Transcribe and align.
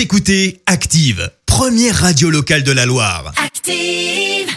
Vous 0.00 0.04
écoutez 0.04 0.62
Active, 0.64 1.30
première 1.44 1.94
radio 1.94 2.30
locale 2.30 2.62
de 2.62 2.72
la 2.72 2.86
Loire. 2.86 3.34
Active. 3.36 4.48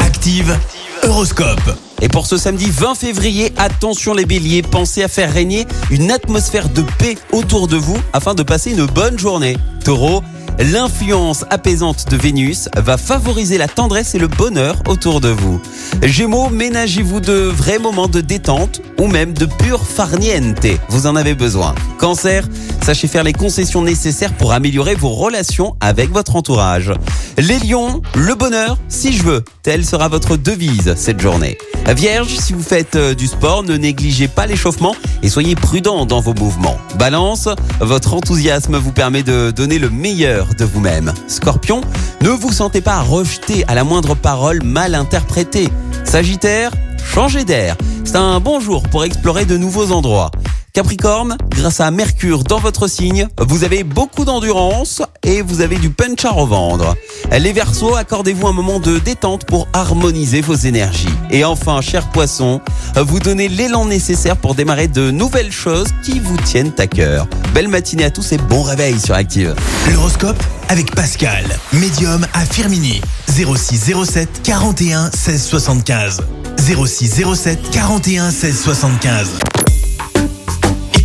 Active, 0.00 0.58
Horoscope. 1.04 1.78
Et 2.02 2.08
pour 2.08 2.26
ce 2.26 2.36
samedi 2.36 2.70
20 2.70 2.96
février, 2.96 3.52
attention 3.56 4.14
les 4.14 4.26
béliers, 4.26 4.62
pensez 4.62 5.04
à 5.04 5.08
faire 5.08 5.32
régner 5.32 5.64
une 5.92 6.10
atmosphère 6.10 6.68
de 6.70 6.82
paix 6.98 7.16
autour 7.30 7.68
de 7.68 7.76
vous 7.76 7.96
afin 8.12 8.34
de 8.34 8.42
passer 8.42 8.72
une 8.72 8.86
bonne 8.86 9.16
journée. 9.16 9.56
Taureau, 9.84 10.24
l'influence 10.58 11.44
apaisante 11.50 12.10
de 12.10 12.16
Vénus 12.16 12.68
va 12.76 12.96
favoriser 12.96 13.58
la 13.58 13.68
tendresse 13.68 14.14
et 14.14 14.18
le 14.18 14.28
bonheur 14.28 14.76
autour 14.86 15.20
de 15.20 15.28
vous. 15.28 15.60
Gémeaux, 16.02 16.50
ménagez-vous 16.50 17.20
de 17.20 17.32
vrais 17.32 17.78
moments 17.78 18.08
de 18.08 18.20
détente 18.20 18.80
ou 18.98 19.06
même 19.06 19.34
de 19.34 19.46
pure 19.46 19.86
farniente. 19.86 20.66
Vous 20.88 21.06
en 21.06 21.16
avez 21.16 21.34
besoin. 21.34 21.74
Cancer, 21.98 22.48
sachez 22.84 23.08
faire 23.08 23.24
les 23.24 23.32
concessions 23.32 23.80
nécessaires 23.80 24.34
pour 24.34 24.52
améliorer 24.52 24.94
vos 24.94 25.08
relations 25.08 25.74
avec 25.80 26.12
votre 26.12 26.36
entourage. 26.36 26.92
Les 27.38 27.58
lions, 27.58 28.02
le 28.14 28.34
bonheur, 28.34 28.76
si 28.88 29.14
je 29.14 29.22
veux, 29.22 29.42
telle 29.62 29.86
sera 29.86 30.08
votre 30.08 30.36
devise 30.36 30.92
cette 30.94 31.18
journée. 31.18 31.56
Vierge, 31.96 32.36
si 32.36 32.52
vous 32.52 32.62
faites 32.62 32.96
euh, 32.96 33.14
du 33.14 33.26
sport, 33.26 33.62
ne 33.62 33.78
négligez 33.78 34.28
pas 34.28 34.46
l'échauffement 34.46 34.94
et 35.22 35.30
soyez 35.30 35.54
prudent 35.54 36.04
dans 36.04 36.20
vos 36.20 36.34
mouvements. 36.34 36.76
Balance, 36.98 37.48
votre 37.80 38.12
enthousiasme 38.12 38.76
vous 38.76 38.92
permet 38.92 39.22
de 39.22 39.50
donner 39.50 39.78
le 39.78 39.88
meilleur 39.88 40.48
de 40.58 40.66
vous-même. 40.66 41.14
Scorpion, 41.26 41.80
ne 42.20 42.28
vous 42.28 42.52
sentez 42.52 42.82
pas 42.82 43.00
rejeté 43.00 43.64
à 43.66 43.74
la 43.74 43.84
moindre 43.84 44.14
parole 44.14 44.62
mal 44.62 44.94
interprétée. 44.94 45.70
Sagittaire, 46.04 46.70
changez 47.02 47.44
d'air. 47.44 47.78
C'est 48.04 48.16
un 48.16 48.40
bon 48.40 48.60
jour 48.60 48.82
pour 48.82 49.04
explorer 49.04 49.46
de 49.46 49.56
nouveaux 49.56 49.90
endroits. 49.90 50.30
Capricorne, 50.74 51.38
grâce 51.50 51.78
à 51.78 51.92
Mercure 51.92 52.42
dans 52.42 52.58
votre 52.58 52.88
signe, 52.88 53.28
vous 53.38 53.62
avez 53.62 53.84
beaucoup 53.84 54.24
d'endurance 54.24 55.02
et 55.22 55.40
vous 55.40 55.60
avez 55.60 55.76
du 55.76 55.90
punch 55.90 56.24
à 56.24 56.32
revendre. 56.32 56.96
Les 57.30 57.52
Verseaux, 57.52 57.94
accordez-vous 57.94 58.48
un 58.48 58.52
moment 58.52 58.80
de 58.80 58.98
détente 58.98 59.44
pour 59.44 59.68
harmoniser 59.72 60.40
vos 60.40 60.56
énergies. 60.56 61.14
Et 61.30 61.44
enfin, 61.44 61.80
cher 61.80 62.10
poisson, 62.10 62.60
vous 62.96 63.20
donnez 63.20 63.46
l'élan 63.46 63.84
nécessaire 63.84 64.36
pour 64.36 64.56
démarrer 64.56 64.88
de 64.88 65.12
nouvelles 65.12 65.52
choses 65.52 65.86
qui 66.02 66.18
vous 66.18 66.36
tiennent 66.38 66.72
à 66.78 66.88
cœur. 66.88 67.28
Belle 67.54 67.68
matinée 67.68 68.06
à 68.06 68.10
tous 68.10 68.32
et 68.32 68.38
bon 68.38 68.64
réveil 68.64 68.98
sur 68.98 69.14
Active. 69.14 69.54
L'horoscope 69.92 70.42
avec 70.68 70.92
Pascal, 70.92 71.44
médium 71.74 72.26
à 72.34 72.44
Firmini. 72.44 73.00
06 73.28 73.94
07 74.04 74.42
41 74.42 75.12
16 75.12 75.40
75. 75.40 76.20
06 76.58 77.22
07 77.32 77.70
41 77.70 78.32
16 78.32 78.60
75. 78.60 79.28